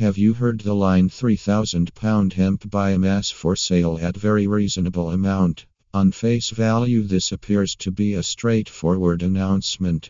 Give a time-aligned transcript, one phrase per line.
[0.00, 5.66] Have you heard the line 3000 pound hemp biomass for sale at very reasonable amount?
[5.92, 10.08] On face value this appears to be a straightforward announcement.